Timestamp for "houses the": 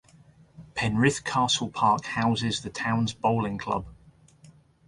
2.05-2.71